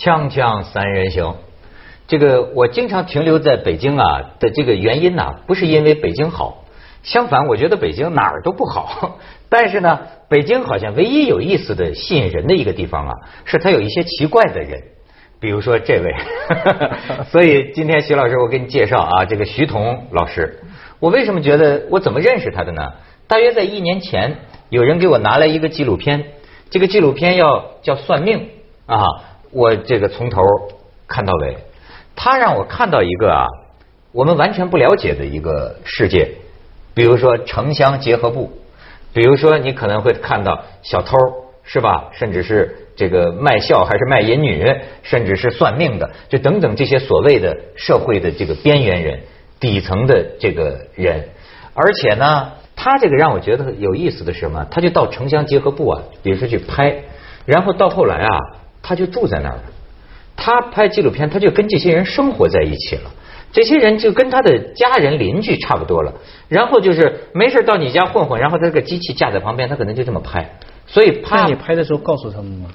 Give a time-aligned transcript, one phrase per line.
[0.00, 1.36] 锵锵三人行，
[2.08, 6.64] 这个我经常停留在北京啊的这个原因呢，不是因为北京好，
[7.02, 9.18] 相反，我觉得北京哪儿都不好。
[9.50, 14.82] 但是呢，北京好像唯一有意思的、吸引人的一个地方啊，是它有一些奇怪的人，
[15.38, 16.14] 比如说这位。
[17.28, 20.60] 所以今天徐老师，我给你介绍啊，这个徐彤老师。
[20.98, 22.94] 我为什么觉得我怎么认识他的呢？
[23.26, 24.38] 大约在一年前，
[24.70, 26.24] 有人给我拿来一个纪录片，
[26.70, 28.48] 这个纪录片要叫算命
[28.86, 29.04] 啊，
[29.50, 30.42] 我这个从头
[31.06, 31.56] 看到尾。
[32.16, 33.46] 他让我看到一个啊，
[34.12, 36.32] 我们完全不了解的一个世界，
[36.94, 38.52] 比如说城乡结合部。
[39.12, 41.16] 比如说，你可能会看到小偷，
[41.64, 42.10] 是吧？
[42.12, 44.64] 甚至是这个卖笑还是卖淫女，
[45.02, 49.20] 甚至是算命的，就等等这些所谓的社会的这个边缘人、
[49.58, 51.28] 底层的这个人。
[51.74, 54.64] 而且呢，他这个让我觉得有意思的是什么？
[54.70, 57.02] 他就到城乡结合部啊，比如说去拍，
[57.46, 58.38] 然后到后来啊，
[58.82, 59.62] 他就住在那儿了。
[60.36, 63.10] 他拍纪录片，他就跟这些人生活在一起了。
[63.52, 66.14] 这些人就跟他的家人邻居差不多了，
[66.48, 70.48] 然后就是没事到你家混混，然后他这个机器架在旁边，他可能就这么拍。
[70.86, 72.68] 所以那你拍的时候告诉他们吗？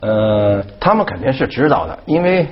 [0.00, 2.46] 呃，他们肯定是知道的，因为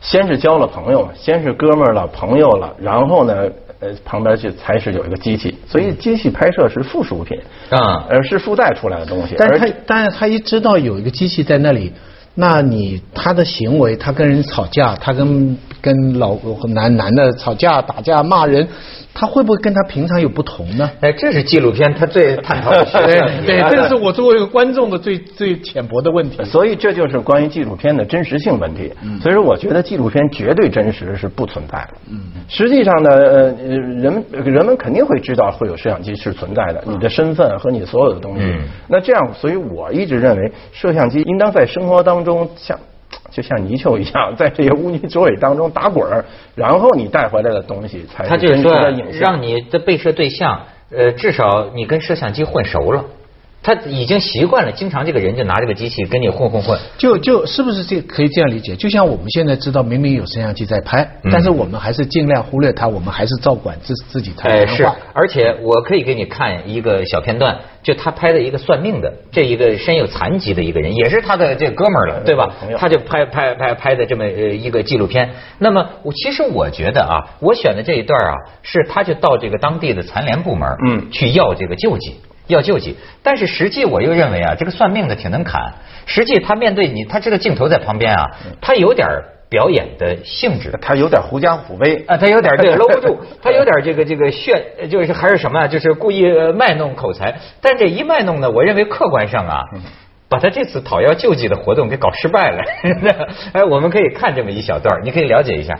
[0.00, 3.44] 先是交了朋友，先是哥们儿了、朋友了，然后呢，
[3.80, 7.38] 呃，旁边就才是有一个机器，所以机器拍摄是附属品
[7.70, 9.36] 啊，而是附带出来的东西。
[9.38, 11.92] 但是他，但是他一知道有一个机器在那里，
[12.34, 16.36] 那你他的行为，他跟人吵架，他跟跟老
[16.68, 18.66] 男男的吵架、打架、骂人，
[19.14, 20.90] 他会不会跟他平常有不同呢？
[21.00, 26.42] 哎，这是纪录片他最探讨的 对对，这个是我作为一个观众的最最浅薄的问题。
[26.44, 28.92] 所以这就是关于纪录片的真实性问题。
[29.22, 31.94] 所以说，我觉得纪录片绝对真实是不存在的。
[32.10, 38.42] 嗯，实际上呢，呃，人们人们肯定会知道会有摄像机是存在的，你的身份和你所有的东西。
[38.42, 42.78] 嗯那这样，所以我一直认为，摄像机应当在生活当中像。
[43.30, 46.24] 就像泥鳅一样，在这些污泥浊水当中打滚儿，
[46.54, 49.20] 然后你带回来的东西才他就是真实说的影像。
[49.20, 53.04] 让你的被摄对象，呃，至少你跟摄像机混熟了，
[53.62, 56.78] 他已经习惯了，经常这个人就拿这个机器跟你混混混。
[56.96, 58.76] 就就是不是这可以这样理解？
[58.76, 72.54] 就像我们现在知道明明有摄像机在拍，嗯但是我们还是尽量忽略它，我们还是照管自自己谈哎，是。，而且我可以给你看一个小片段，就他拍的一个算命的，这一个身有残疾的一个人，也是他的这哥们儿了，对吧？
[72.78, 75.30] 他就拍拍拍拍的这么呃一个纪录片。
[75.58, 82.14] 那么我其实我觉得啊，我选的这一段啊，是他就到这个当地的残联部门，嗯去要这个救济。
[82.48, 85.72] 要救济，但是实际我又认为啊，这个算命的挺能砍。
[86.06, 88.26] 实际他面对你，他这个镜头在旁边啊，
[88.60, 89.06] 他有点
[89.50, 90.72] 表演的性质。
[90.82, 97.38] 他有点狐假虎威啊，他有点对搂不住，他有点这个 这个炫，呃就是还是什么啊，就是故意呃卖弄口才。
[97.60, 99.60] 但这一卖弄呢，我认为客观上啊，
[100.30, 102.62] 把他这次讨要救济的活动给搞失败了。
[103.52, 105.74] 哎，我们可以看这么一小段，你可以了解一下。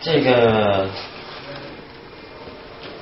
[0.00, 0.86] 这个，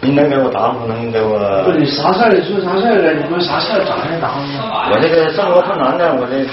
[0.04, 0.86] 你能给我答复？
[0.86, 1.38] 能给我？
[1.64, 2.28] 不是你啥事儿？
[2.28, 3.14] 你说啥事儿了？
[3.14, 3.84] 你说啥事儿？
[3.84, 4.92] 咋还答呢？
[4.92, 6.44] 我这个生活困难呢，我这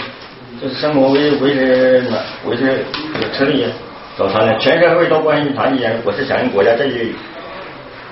[0.61, 2.03] 这生活维维持
[2.45, 2.85] 维持
[3.19, 3.65] 有吃力，
[4.17, 7.13] 找残联，全社会都关心残疾人，我是响应国家这句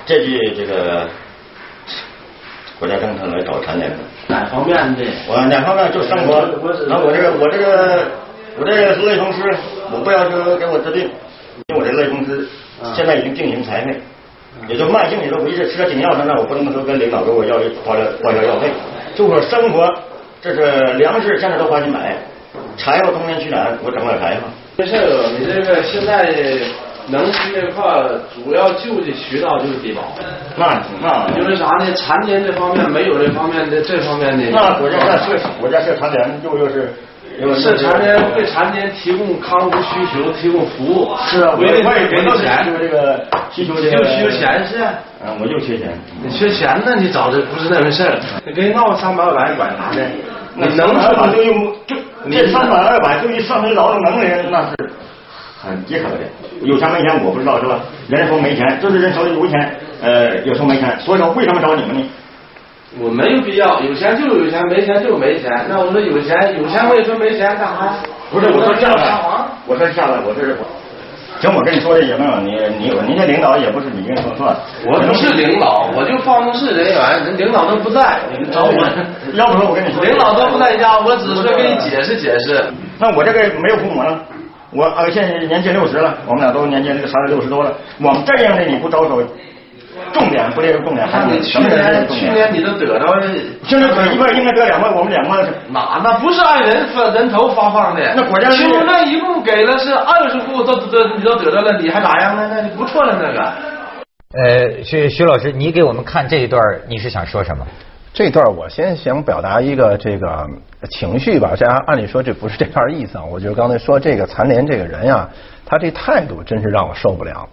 [0.04, 1.08] 这句这个
[2.78, 3.96] 国家政策来找残联的。
[4.28, 5.02] 哪方面的？
[5.26, 6.44] 我两方面就生活，
[6.86, 8.04] 然后我这个我这个
[8.58, 9.42] 我这个类风湿，
[9.90, 11.08] 我不要求给我治病，
[11.68, 12.46] 因为我这类风湿
[12.94, 14.00] 现在已经进行残废，
[14.68, 18.68] 也就慢性也就维持吃点紧药上，那我不能说跟领导给我要花了花销药费，
[19.14, 19.92] 就说生活
[20.40, 22.16] 这是粮食现在都花钱买，
[22.76, 23.78] 柴火冬天去哪儿？
[23.84, 24.42] 我整点柴火。
[24.76, 26.32] 没事儿，你这个现在
[27.08, 30.02] 能吃这块儿主要救济渠道就是低保，
[30.56, 31.92] 那那因为啥呢？
[31.94, 34.50] 残年这方面没有这方面的这方面的。
[34.52, 36.90] 那国家那设国家设残联又又是又
[37.54, 41.16] 是残年为残年提供康复需求，提供服务。
[41.26, 44.76] 是啊，我为了我也给你钱，需求这个需求这个就需求钱是。
[45.24, 45.90] 嗯，我就缺钱。
[46.22, 46.96] 你缺钱呢？
[46.96, 48.18] 你找的不是那回事儿。
[48.44, 50.06] 你跟人闹三百二百管啥呢？
[50.54, 51.96] 你能二百就用就
[52.30, 54.76] 这三百二百就一上层劳动能力那是
[55.62, 56.18] 很饥渴的。
[56.62, 57.80] 有钱没钱我不知道是吧？
[58.08, 60.98] 人说没钱，就是人手里有钱，呃，有时候没钱。
[61.00, 62.04] 所以说为什么找你们呢？
[62.98, 65.50] 我没有必要，有钱就有钱，没钱就没钱。
[65.68, 67.94] 那我说有钱，有钱我也说没钱干啥？
[68.32, 69.20] 不是，我说下来？，
[69.66, 70.66] 我说下来，我这是我。
[71.40, 74.54] 行，我跟你说这也没有，你你有您这领导也不是你跟你说算。
[74.86, 78.72] 我不是领导，我就办公室人员，人领导都不在，你找我。
[79.34, 82.62] 要不说我跟你说，领导都不在家，我只是给你解释解释。
[82.98, 84.20] 那我这个没有父母了，
[84.72, 87.72] 我呃现在年近六十了，我们俩都年近这个三十六十多了。
[88.02, 89.22] 我们这样的你不招手，
[90.12, 93.06] 重点不列入重点，还那你去年去年你都得到，
[93.64, 102.48] 现在可一块应该得两块，我们两块是那那不是按人分人头发放的，那国家是青龙镇一共给了是二十户都都你都得到了，你还咋样呢？
[102.50, 103.52] 那就不错了那个。
[104.32, 107.66] 呃，徐徐老师，你给我们看这一段，你是想说什么？
[108.12, 110.46] 这段我先想表达一个这个
[110.90, 113.24] 情绪吧，这按理说这不是这段意思啊。
[113.24, 115.28] 我就刚才说这个残联这个人呀，
[115.64, 117.48] 他这态度真是让我受不了。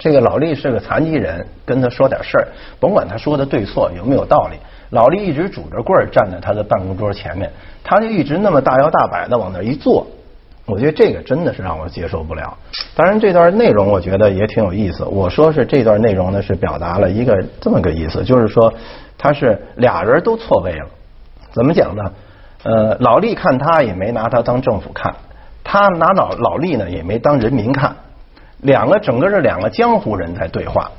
[0.00, 2.48] 这个老厉是个残疾人，跟他说点事儿，
[2.80, 4.56] 甭管他说的对错有没有道理，
[4.88, 7.52] 老厉一直拄着棍儿站在他的办公桌前面，
[7.84, 10.06] 他就一直那么大摇大摆的往那一坐。
[10.64, 12.56] 我觉得这个真的是让我接受不了。
[12.94, 15.04] 当然，这段内容我觉得也挺有意思。
[15.04, 18.72] 我说是这段内容呢，是表达了一个这么个意思，就是说
[19.18, 20.86] 他是俩人都错位了。
[21.50, 22.12] 怎么讲呢？
[22.62, 25.14] 呃，老厉看他也没拿他当政府看，
[25.64, 27.96] 他拿老老厉呢也没当人民看，
[28.62, 30.90] 两个整个是两个江湖人在对话，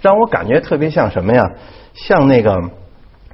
[0.00, 1.50] 让我感觉特别像什么呀？
[1.94, 2.60] 像那个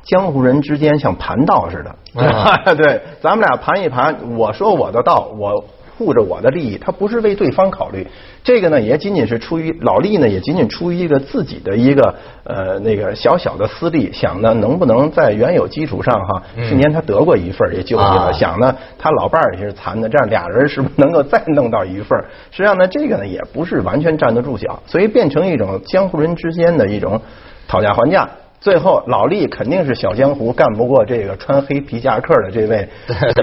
[0.03, 2.23] 江湖人之间像盘道似的。
[2.25, 5.65] 啊 对，咱们俩盘一盘，我说我的道，我
[5.97, 8.07] 护着我的利益，他不是为对方考虑。
[8.45, 22.25] 这个呢，也仅仅是出于老厉呢，也仅仅出于一个自己的一个呃那个小小的私利，想呢能不能在原有基础上哈，去年他得过一份儿也救济了，啊想呢他老伴儿也是残的，这样俩人是不是能够再弄到一份儿？
[22.51, 27.21] 实际上呢，这个呢也不是完全站得住脚，所以变成一种江湖人之间的一种
[27.69, 28.29] 讨价还价。
[28.63, 32.89] 最后，老厉肯定是小江湖，干不过这个穿黑皮夹克的这位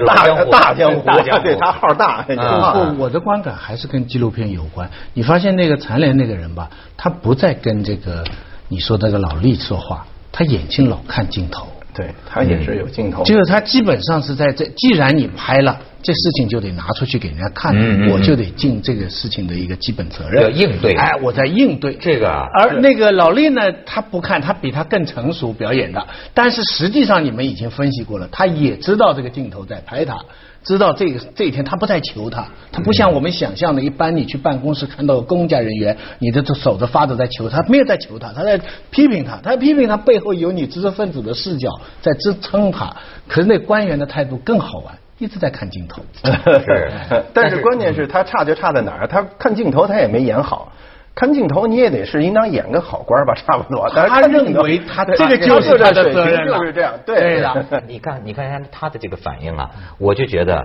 [0.06, 2.22] 大江湖大江湖，大江对他号大。
[2.22, 4.90] 不，我的观感还是跟纪录片有关。
[5.12, 8.24] 你发现那个残联那个人吧，他不再跟这个
[8.68, 11.66] 你说那个老厉说话，他眼睛老看镜头。
[11.92, 30.16] 对他也是有镜头，就是他基本上是在这，既然你拍了，这事情就得拿出去给人家看，嗯嗯我就得尽这个事情的一个基本责任，要应对哎，我在应对这个啊而那个老厉呢，他不看，他比他更成熟表演的，但是实际上你们已经分析过了，他也知道这个镜头在拍他。
[30.62, 38.60] 知道这个这一天，他不在求他，他不像我们想象的，一般你去办公室看到公家人员，你的手着发着在求他，没有在求他，他在
[38.90, 42.94] 批评他，他批评他背后有你知识分子的视角在支撑他。
[43.26, 46.02] 可是那官员的态度更好玩，一直在看镜头。
[46.24, 46.90] 是
[47.32, 49.06] 但是关键是他差就差在哪儿？
[49.06, 50.72] 他看镜头他也没演好。
[51.14, 53.90] 看镜头你也得是应当演个好官吧，差不多。
[53.94, 56.94] 但是他认为他的这个就是他的责任了就是这样。
[57.04, 60.62] 对的你看，你看人家他的这个反应啊，我就觉得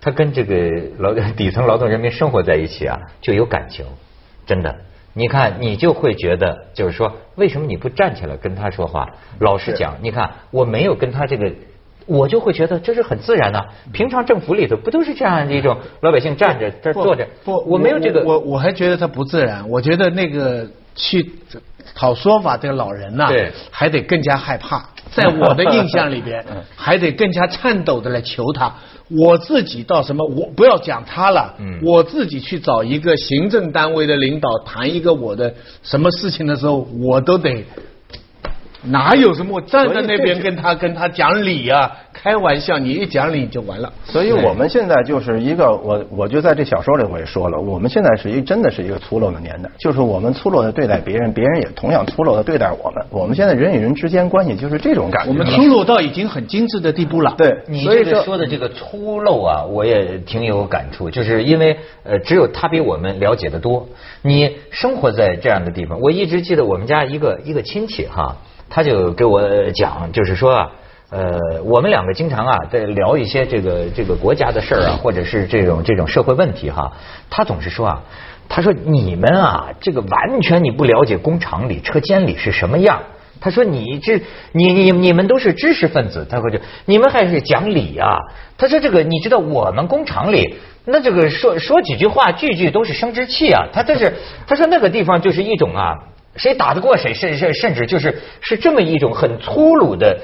[0.00, 0.54] 他跟这个
[0.98, 3.84] 劳底层劳动人民生活在一起啊，就有感情，
[4.46, 4.76] 真的。
[5.14, 9.08] 你看，你就会觉得，就是说，为什么你不站起来跟他说话？
[9.40, 11.50] 老实讲，你看，我没有跟他这个，
[12.06, 17.26] 我就会觉得这是很自然的、平常政府里头不都是这样的一种老百姓站着这坐着？
[17.44, 18.22] 不，我没有这个。
[18.22, 19.68] 我我还觉得他不自然。
[19.68, 21.32] 我觉得那个去
[21.94, 24.88] 讨说法这个老人呐、对还得更加害怕。
[25.12, 26.44] 在 我的印象里边，
[26.76, 28.74] 还得更加颤抖的来求他。
[29.08, 37.64] 我自己到什么，我不要讲他了，嗯我自己去找一个行政单位的领导谈一个我的什么事情的时候，我都得。
[38.88, 41.90] 哪有什么我站在那边跟他跟他讲理啊？
[42.12, 43.92] 开玩笑，你一讲理就完了。
[44.04, 53.04] 所以我们现在就是一个，我我就在这小说里我也说了，我们现在是一真的是一个粗陋的年代，就是我们粗陋的对待别人，别人也同样粗陋的对待我们。
[53.10, 55.28] 我们现在人与人之间关系就是这种感觉。
[55.30, 57.34] 我们粗陋到已经很精致的地步了。
[57.36, 63.88] 对，你所以这个说的这个粗陋啊，我也挺有感触，就是因为呃，只有他比我们了解的多。
[64.22, 68.38] 你生活在这样的地方，我一直记得我们家一个一个亲戚哈，
[68.68, 70.70] 他就给我讲，就是说啊。
[71.08, 76.92] 呃，我们两个经常啊在聊一些这个这个国家的事儿啊，或者是这种这种社会问题哈。
[77.30, 78.02] 他总是说啊，
[78.48, 83.00] 他说你们啊，这个完全你不了解工厂里、车间里是什么样。
[83.40, 84.20] 他说你这
[84.50, 88.18] 你你你们都是知识分子，他说就你们还是讲理啊。
[88.58, 93.68] 他说这个你知道我们工厂里那这个说说几句话句句都是生殖器啊。
[93.72, 94.12] 他这是
[94.44, 95.94] 他说那个地方就是一种啊，
[96.36, 100.18] 谁打得过谁，甚甚甚至就是是这么一种很粗鲁的。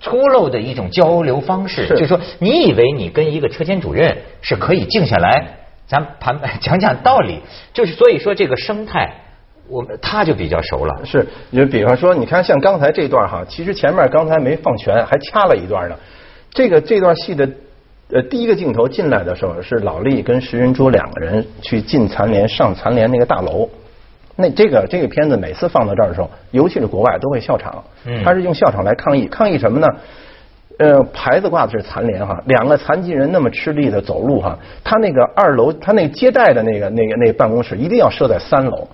[0.00, 5.44] 粗陋的一种交流方式，是就是说，你以为你跟一个车间主任是可以静下来，
[5.88, 7.40] 咱盘 讲讲道理，
[7.72, 9.12] 就是所以说这个生态，
[9.68, 11.04] 我们他就比较熟了。
[11.04, 15.96] 是，就比方说，你看像刚才这段哈，其实前面刚才没放全，还掐了一段呢。
[16.52, 17.50] 这个这段戏的
[18.12, 23.68] 呃第一个镜头进来的时候，是老厉跟石云珠两个人去进残联上残联那个大楼。
[24.40, 29.88] 那这个这个片子每次放到这儿的时候，尤其是国外都会笑场，嗯他是用笑场来抗议，抗议什么呢？
[30.78, 38.86] 呃，牌子挂的是残联哈，两个残疾人那么吃力的走路哈，他那个二楼，他那个接待的那个那个那个办公室一定要设在三楼。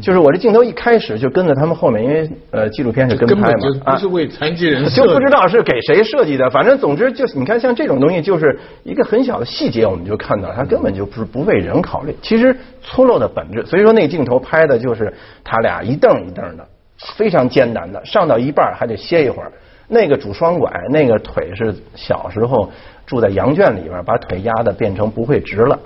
[0.00, 12.16] 就是我这镜头一开始就跟在他们后面，因为呃纪录片是跟拍嘛不是为残疾人就不知道是给谁设计的，反正总之就是你看像这种东西，就是一个很小的细节，我们就看到它根本就不是不为人考虑。
[12.22, 15.12] 其实粗陋的本质，所以说那镜头拍的就是
[15.44, 16.66] 他俩一蹬一蹬的，
[17.16, 19.52] 非常艰难的，上到一半还得歇一会儿。
[19.88, 22.70] 那个拄双拐，那个腿是小时候
[23.04, 25.78] 住在羊圈里边，把腿压的变成不会直了。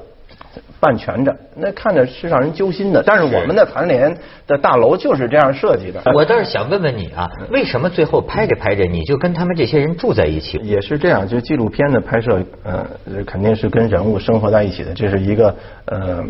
[0.79, 3.03] 半蜷着，那看着是让人揪心的。
[3.03, 4.17] 但是我们的残联
[4.47, 6.03] 的大楼就是这样设计的。
[6.15, 10.59] 我倒是想问问你啊，为什么最后拍着拍着你就跟他们这些人住在一起？
[10.63, 12.87] 也是这样，就纪录片的拍摄，呃，
[13.27, 15.55] 肯定是跟人物生活在一起的，这是一个，
[15.87, 16.25] 呃，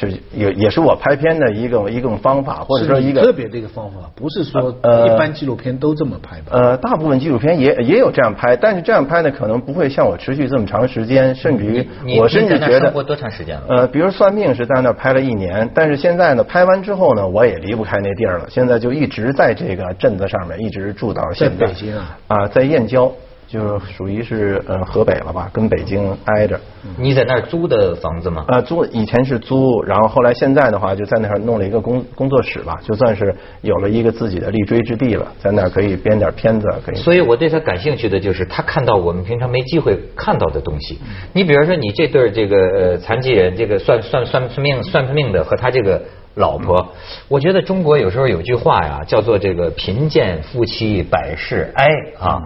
[0.00, 6.52] 就是也也是我拍片的一个一种方法，或者说一个特别的一个方法，不是说呃一般纪录片都这么拍吧？
[6.52, 11.86] 呃，大部分纪录片也也有这样拍，但是这样拍呢，可能不会像我持续这么长时间，甚至于
[12.18, 13.64] 我甚至觉得你在那生活多长时间了？
[13.68, 21.66] 呃，比如算命是在那儿拍了一年，但是现在呢，拍完之后呢，我也离不开那地儿了，现在就一直在这个镇子上面，一直住到现在。
[21.66, 22.18] 在北京啊？
[22.28, 23.12] 啊，在燕郊，
[23.50, 26.58] 就是属于是呃河北了吧，跟北京挨着。
[26.96, 28.44] 你在那儿租的房子吗？
[28.46, 36.94] 呃，租以前是租，然后后来现在的话就在那儿弄了一个工工作室吧，就算是有了一个自己的立锥之地了，在那儿可以编点片子，可以。
[36.94, 41.00] 所以我对他感兴趣的就是他看到我们平常没机会看到的东西。
[41.32, 46.00] 你比如说，你这对儿这个呃残疾人，这个算算算算命算命的和他这个
[46.36, 46.92] 老婆，
[47.26, 52.42] 我觉得中国有时候有句话呀，叫做这个贫贱夫妻百事哀啊。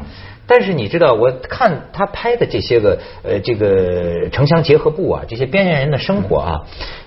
[0.47, 6.61] 但是你知道，我看他拍的这些个呃这个城乡结合部啊，这些边缘人的生活啊，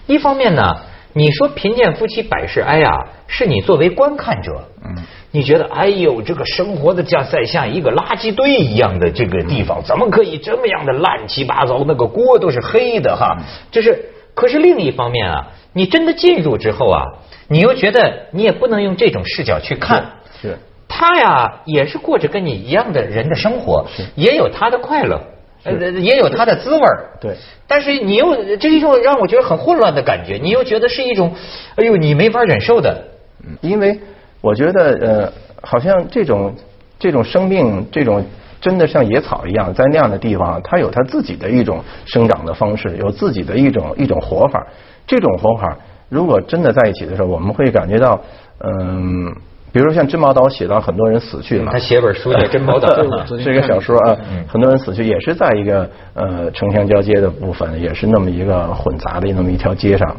[0.08, 0.78] 一方面呢，
[1.14, 11.84] 你说贫贱夫妻百事哀啊，是你作为观看者，嗯，你觉得哎呦，这个生活的像在像一个垃圾堆一样的这个地方，怎么可以这么样的乱七八糟？
[11.88, 13.38] 那个锅都是黑的哈，
[13.72, 14.12] 就是。
[14.38, 17.02] 可是另一方面啊，你真的进入之后啊，
[17.48, 25.22] 你又觉得你也不能用这种视角去看，是他呀也是过着跟你一样的人的生活，也有他的快乐，
[25.64, 27.36] 呃，也有他的滋味儿对。
[27.68, 31.34] 但是你又这是一种让我觉得很混乱的感觉，你又觉得是一种，
[31.76, 33.04] 哎呦，你没法忍受的。
[33.46, 34.00] 嗯因为
[34.42, 36.54] 我觉得呃，好像这种
[37.00, 38.26] 这种生命，这种
[38.60, 44.66] 真的像野草一样，在那样的地方，它有它自己的一种生长的方式，有自己的一种一种活法。
[45.06, 45.78] 这种活法，
[46.10, 48.20] 如果真的在一起的时候，我们会感觉到，
[48.60, 49.34] 嗯，
[49.72, 52.88] 比如说像珍宝岛写到很多人死去嘛，他写本书叫《珍宝岛》
[53.44, 60.16] 是一个小说啊，很多人死去也是在一个呃城乡交接的部分，也是那么一个混杂的那么一条街上。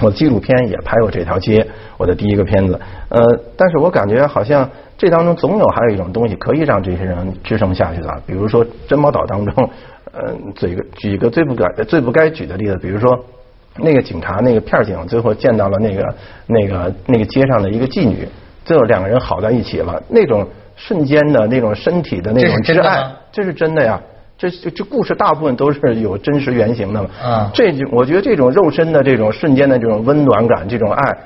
[0.00, 1.64] 我纪录片也拍过这条街，
[1.98, 2.80] 我的第一个片子。
[3.08, 3.22] 呃，
[3.56, 9.70] 但是我感觉好像这当中总有还有一种东西可以让这些人支撑下去的，比如说珍宝岛当中，
[10.12, 13.24] 呃， 举个举一个最不该最不该举的例子，比如说
[13.76, 16.14] 那个警察那个片警最后见到了那个
[16.46, 18.26] 那个那个街上的一个妓女，
[18.64, 24.00] 最后两个人好在一起了，那种瞬间的那种身体的那种挚爱这是真的呀。
[24.38, 27.08] 这这这故事大部分都是有真实原型的嘛。
[27.22, 31.16] 啊这就我觉得这种肉身的这种瞬间的这种温暖感，这种爱，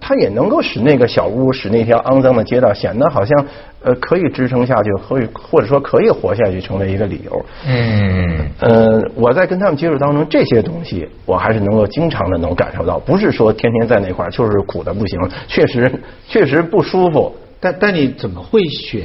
[0.00, 3.46] 它也能够使那个小屋，使那条肮脏的街道显得好像
[3.82, 7.46] 呃可以支撑下去，或或者说可以活下去，成为一个理由。
[7.66, 15.92] 嗯，呃，我在跟他们接触当中，这些东西我还是能够经常的能感受到，不是说天天在那块儿就是苦的不行，确实
[16.28, 17.34] 确实不舒服。
[17.60, 19.02] 但但你怎么会选？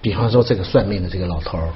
[0.00, 1.68] 比方说这个算命的这个老头儿，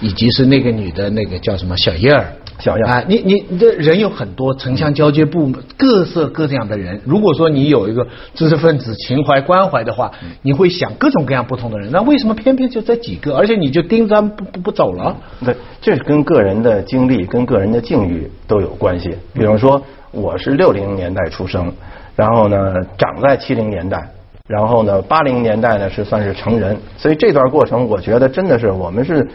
[0.00, 2.32] 以及是那个女的那个叫什么小燕儿。
[2.60, 7.00] 小样啊，你你你的人有很多，城乡交接部门各色各样的人。
[7.04, 10.12] 如果说你有一个知识分子情怀关怀的话，
[10.42, 11.90] 你会想各种各样不同的人。
[11.90, 13.36] 那为什么偏偏就这几个？
[13.36, 15.16] 而且你就盯着他们不不不走了？
[15.44, 19.10] 对，这是跟个人的经历、跟个人的境遇都有关系。
[19.32, 21.72] 比方说，我是六零年代出生，
[22.14, 24.06] 然后呢，长在七零年代，
[24.46, 29.26] 然后呢，八零年代呢是算是成人，所以这段过程，我觉得真的是我们是，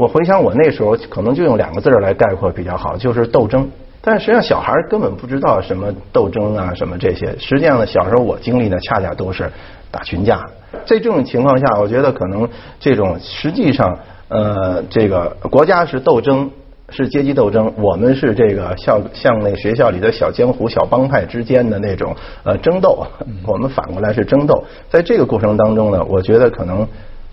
[0.00, 3.68] 我回想我那时候可能就用两个字儿来概括比较好，就是斗争。
[4.00, 7.36] 但实际上，小孩根本不知道什么斗争啊，什么这些。
[7.38, 9.52] 实际上呢，小时候我经历的恰恰都是
[9.90, 10.48] 打群架。
[10.86, 16.50] 在这种情况下，我觉得可能这种实际上，呃，这个国家是斗争，
[16.88, 23.06] 是阶级斗争，我们是这个像像那个学校里的小江湖、小帮派之间的那种呃争斗。
[23.46, 24.64] 我们反过来是争斗。
[24.88, 26.88] 在这个过程当中呢，我觉得可能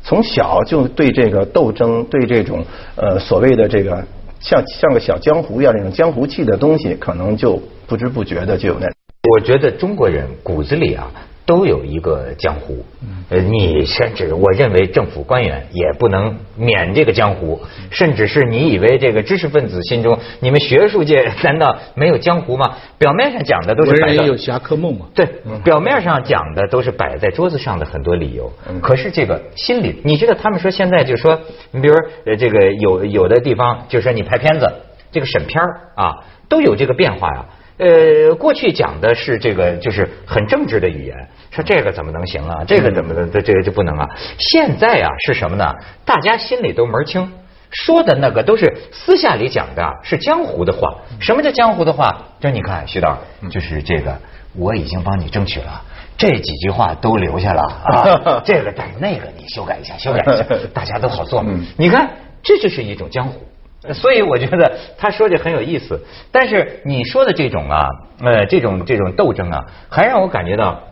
[0.08, 2.64] 从小就对这个斗争，对这种
[2.96, 4.02] 呃所谓的这个
[4.40, 8.88] 像像个小江湖一样那种江湖气的东西，可能就不知不觉的就有那。
[9.36, 11.12] 我觉得中国人骨子里啊，
[11.48, 12.86] 都有一个江湖。
[13.30, 22.76] 呃，你甚至我认为政府官员也不能免这个江湖，甚至是你以为这个知识分子心中，你们学术界 难道没有江湖吗？
[22.98, 25.08] 表面上讲的都是摆到文人有侠客梦嘛。
[25.16, 25.26] 对，
[25.64, 28.52] 表面上讲的都是摆在桌子上的很多理由，
[28.82, 34.70] 可是这个心里，你知道他们说现在就说，你比如呃这个有有的地方就说你拍片子，
[35.12, 37.46] 这个审片儿啊都有这个变化呀。
[37.78, 41.16] 呃，过去讲的是这个就是很正直的语言，
[41.52, 42.64] 说这个怎么能行啊？
[42.68, 44.08] 这个怎么能这这个就不能啊？
[44.40, 45.74] 现在啊是什么呢？
[46.04, 47.32] 大家心里都门儿清。
[47.70, 50.96] 说的那个都是私下里讲的，是江湖的话。
[51.20, 52.18] 什么叫江湖的话？
[52.40, 53.18] 就你看，徐导，
[53.52, 54.18] 就是这个，
[54.56, 55.82] 我已经帮你争取了，
[56.18, 58.42] 这几句话都留下了啊。
[58.46, 61.44] 这个，但是那个你修改一下，修改一下， 大家都好做。
[61.76, 62.10] 你看，
[62.42, 63.46] 这就是一种江湖。
[63.94, 67.88] 所以我觉得他说的很有意思，但是你说的这种啊，
[68.22, 70.84] 呃，这种这种斗争啊，还让我感觉到。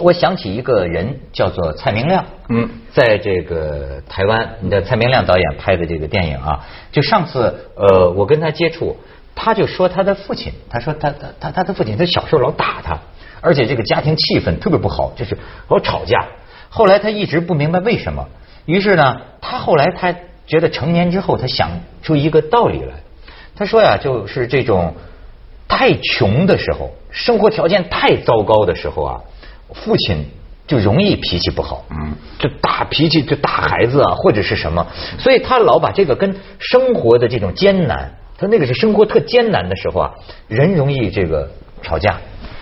[0.00, 8.96] 我想起一个人叫做蔡明亮，嗯，在这个台湾，你的蔡明亮导演拍的这个电影啊，就上次呃我跟他接触，
[9.34, 13.00] 他就说他的父亲，他说他他他他的父亲他小时候老打他，
[13.42, 15.36] 而且这个家庭气氛特别不好，就是
[15.68, 16.26] 老吵架。
[16.70, 18.26] 后来他一直不明白为什么，
[18.64, 20.14] 于是呢，他后来他
[20.46, 21.70] 觉得成年之后，他想
[22.02, 22.94] 出一个道理来。
[23.54, 24.94] 他说呀，就是这种
[25.68, 29.20] 太穷的时候，生活条件太糟糕的时候啊。
[29.74, 30.26] 父亲
[30.66, 34.86] 就容易脾气不好，嗯，就打脾气就打孩子啊，或者是什么，
[35.18, 40.10] 所以他老把这个跟生活的这种艰难，他那个是生活特艰难的时候啊，
[40.46, 42.20] 人容易这个吵架，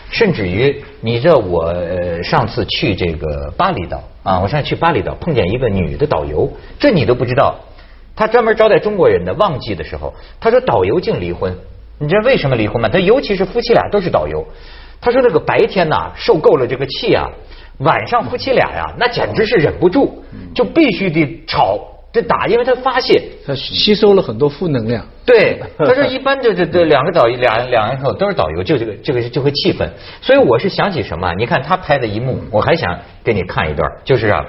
[0.09, 7.57] 甚至于你知道我呃上次去这个巴厘岛啊，我上次去巴厘岛碰见一个女的导游，这你都不知道，
[8.15, 11.57] 她专门招待中国人的，旺季的时候，他说导游竟离婚，
[11.99, 12.89] 你知道为什么离婚吗？
[12.89, 14.47] 他尤其是夫妻俩都是导游。
[15.03, 17.27] 他说：“那个白天呐，受够了这个气啊，
[17.79, 20.23] 晚上夫妻俩呀，那简直是忍不住，
[20.55, 21.79] 就必须得吵，
[22.13, 25.03] 得打，因为他发泄，他吸收了很多负能量。
[25.25, 29.91] 对，他说一般这这这两个导两两人口都是导游，就这个这个就会气愤。
[30.21, 31.33] 所以我是想起什么？
[31.39, 34.45] 你看他拍的一幕，我还想给你看一段，就是啊，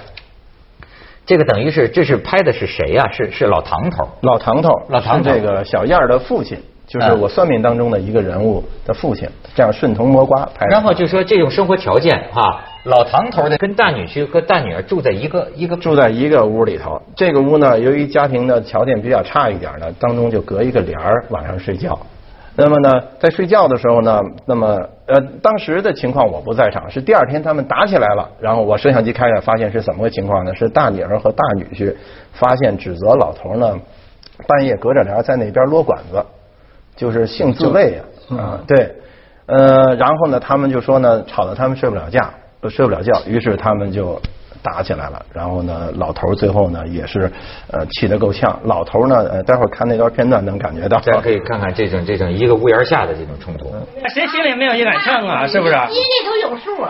[1.31, 3.09] 这个等于是这是拍的是谁呀？
[3.13, 10.65] 是是老唐头，老唐头，老唐头这个小燕儿的父亲，就是我算命当中的一个人物的父亲，这样顺藤摸瓜拍。
[10.65, 21.97] 然后就说这种生活条件哈，老唐头的跟大女婿和大女儿住在一个一个住在一个屋里头，这个屋呢，由于家庭的条件比较差一点呢，当中就隔一个帘儿，晚上睡觉。
[22.55, 30.53] 那么呢，在睡觉的时候呢，那么呃，当时的情况我不在场，是第二天他们打起来了，然后我摄像机开着，发现是怎么个情况呢？
[30.53, 31.95] 是大女儿和大女婿
[32.33, 33.79] 发现指责老头呢，
[34.47, 36.23] 半夜隔着帘在那边撸管子，
[36.95, 38.95] 就是性自慰呀、啊，对，
[39.45, 44.21] 呃，然后呢，他们就说呢，吵得他们睡不了觉，呃睡不了觉，于是他们就
[44.63, 45.25] 打起来了。
[45.33, 47.31] 然后呢，老头最后呢也是
[47.71, 48.59] 呃气得够呛。
[48.63, 50.99] 老头呢，呃，待会儿看那段片段能感觉到。
[50.99, 53.73] 咱可以看看这种这种一个屋檐下的这种冲突。
[54.13, 55.47] 谁心里没有一杆秤啊？
[55.47, 55.73] 是不是？
[55.73, 56.85] 心里都有数。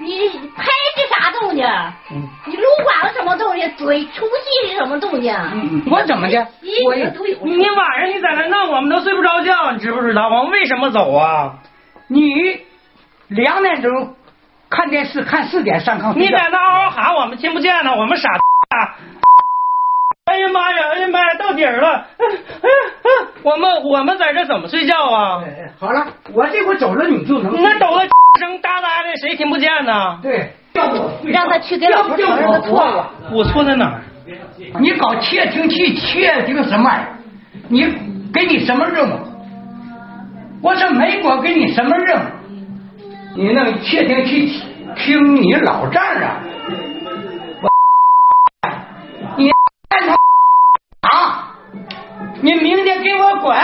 [0.00, 1.66] 你拍是啥动静？
[2.46, 3.68] 你撸管子什么动静？
[3.76, 5.34] 嘴出气是什么动静？
[5.90, 6.38] 我怎么的？
[6.86, 7.36] 我都有。
[7.42, 10.28] 你晚上你在那闹，我们都睡不着觉，你知不知道？
[10.28, 11.58] 我们为什么走啊？
[12.06, 12.32] 你
[13.26, 14.14] 两点钟
[14.70, 18.96] 看电视，看四点上炕你在那嗷嗷喊，我们听不见呢，我们傻啊！
[20.26, 20.76] 哎呀妈呀！
[20.94, 21.26] 哎呀妈呀！
[21.38, 22.06] 到底儿了！
[23.42, 25.42] 我们我们在这怎么睡觉啊？
[25.78, 28.06] 好了，我这会走了，你就能那抖的
[28.38, 30.18] 声哒哒的，谁听不见呢？
[30.22, 30.52] 对，
[31.24, 33.10] 让他去给老头承认个错了。
[33.32, 34.02] 我错在哪儿？
[34.80, 37.08] 你搞窃听器，窃听什么玩意儿？
[37.68, 37.86] 你
[38.32, 39.18] 给你什么任务？
[40.60, 42.22] 我说美国给你什么任务？
[43.34, 44.62] 你弄窃听器
[44.96, 46.40] 听你老丈人啊？
[47.62, 47.70] 我
[49.36, 49.50] 你
[51.00, 51.56] 啊！
[52.40, 53.56] 你明天给我滚！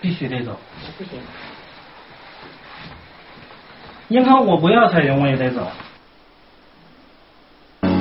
[0.00, 0.58] 必须得走。
[0.96, 1.20] 不行，
[4.08, 5.70] 银行我不要彩云，我也得走。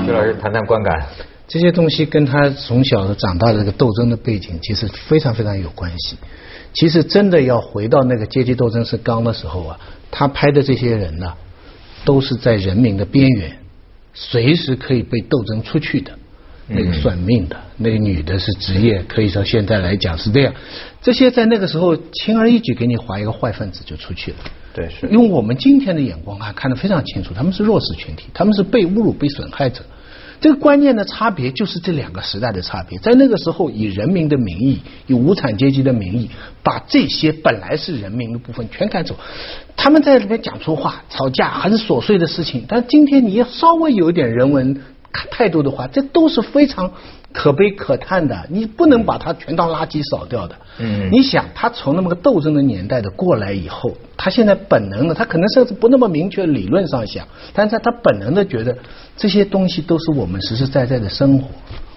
[0.06, 1.06] 徐老师谈谈观感。
[1.52, 6.16] 这些东西跟他从小的长大的这个斗争的背景，其实非常非常有关系。
[6.74, 9.78] 其实真的要回到那个阶级斗争是刚的时候啊，
[10.12, 11.34] 他拍的这些人呢，
[12.06, 13.58] 都是在人民的边缘，
[14.14, 16.14] 随时可以被斗争出去的。
[16.74, 20.54] 那个算命的，那个女的是职业，可以说现在来讲是这样。
[21.02, 24.38] 这些在那个时候轻而易举给你划一个坏分子就出去了。
[24.74, 25.06] 对是。
[25.08, 29.84] 用我们今天的眼光啊，看得非常清楚，他们是弱势群体，他们是被侮辱、被损害者。
[30.41, 32.97] 这个观念的差别就是这两个时代的差别。
[32.97, 36.32] 在那个时候，以人民的名义，以无产阶级的名义，
[36.63, 39.15] 把这些本来是人民的部分全赶走。
[39.77, 42.65] 他们在里面讲粗话、吵架，很琐碎的事情。
[42.67, 46.91] 但今天你要稍微有一点人文态度的话，这都是非常。
[47.34, 50.56] 可悲可叹的，你不能把它全当垃圾扫掉的。
[50.80, 58.78] 嗯，你想他从那么个斗争的年代的过来以后，他现在本能的，他可能甚至不那么明确理论上想，但是他本能的觉得
[59.15, 61.47] 这些东西都是我们实实在在的生活，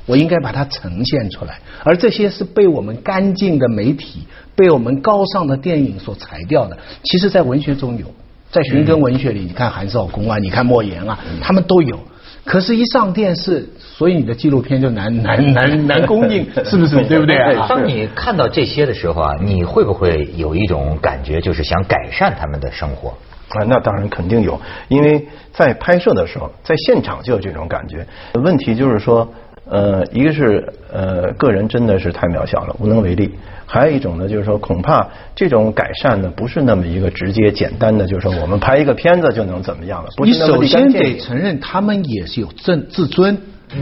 [0.07, 1.59] 我应该把它呈现出来。
[1.83, 4.21] 而这些是被我们干净的媒体、
[4.55, 6.79] 被我们高尚的电影所裁掉的。
[7.03, 8.07] 其实，在文学中有，
[8.53, 11.99] 在寻根文学里，你看韩少功啊，你看莫言啊，他们都有。
[12.45, 17.03] 可是，一上电视，所以你的纪录片就难难难难供应，是不是？
[17.05, 17.67] 对不对啊？
[17.69, 23.11] 当你看到这些的时候啊，你会不会有一种感觉，就是想改善他们的生活？
[23.49, 28.07] 啊，那当然肯定有，因为在拍摄的时候，在现场就有这种感觉。
[28.35, 29.33] 问题就是说。
[29.75, 33.29] 呃，一个是呃，个人真的是太渺小了，无能为力；
[33.67, 40.11] 还有一种呢，就是说，恐怕这种改善呢，不是那么一个直接简单的，就是说，我们拍一个片子就能怎么样了。
[40.25, 43.37] 你首先得承认，他们也是有自自尊，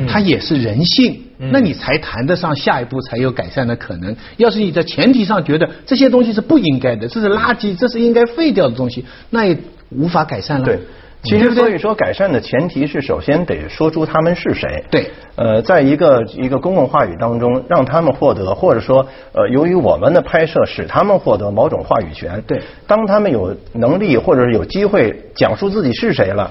[0.08, 4.16] 他也是人性，那你才谈得上下一步才有改善的可能。
[4.38, 9.58] 要是你在前提上觉得这些东西是不应该的，这是垃圾，这是应该废掉的东西，那也
[9.90, 10.64] 无法改善了。
[10.64, 10.78] 对。
[11.24, 14.84] 其实，所以说改善的前提是，首先得说出他们是谁。
[14.90, 15.10] 对。
[15.36, 22.42] 呃，在一个一个公共话语当中，让他们获得，或者说，呃，由于我们的拍摄，使他们获得某种话语权。
[22.46, 22.60] 对。
[22.86, 26.50] 当他们有能力，或者是有机会讲述自己是谁了。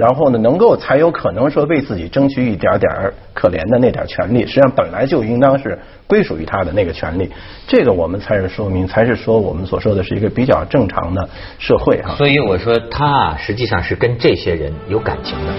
[0.00, 2.90] 然后呢，能够才有可能说为自己争取一点点
[3.34, 7.30] 可怜的那点权利，实际上本来就应当是归属于他的那个权利。
[7.66, 12.14] 这个我们才是说明，才是说我们所说的是一个比较正常的社会哈。
[12.16, 15.52] 所以我说他啊，实际上是跟这些人有感情的，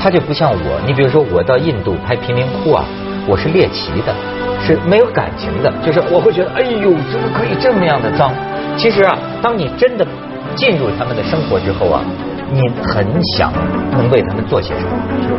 [0.00, 0.80] 他就不像我。
[0.86, 2.84] 你比如说我到印度拍贫民窟啊，
[3.26, 4.14] 我是猎奇的，
[4.64, 8.32] 是没有感情的，就是我会觉得哎呦，怎么可以这么样的脏？
[8.76, 10.06] 其实啊，当你真的
[10.54, 12.04] 进入他们的生活之后啊。
[12.50, 13.06] 你很
[13.36, 13.52] 想
[13.92, 14.90] 能为他们做些什么，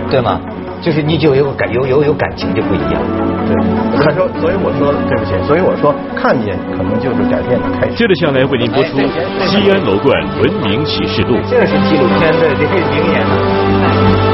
[0.09, 0.39] 对吗？
[0.81, 3.01] 就是你就有感有有有感情就不一样。
[3.45, 3.53] 对，
[3.99, 7.93] 所以说，所以我说对不起，所以我说看见可能就是改变的开始。
[7.95, 8.97] 接着下来为您播出
[9.45, 11.35] 《西安楼冠文明启示录》。
[11.49, 14.28] 这是纪录片的这个名。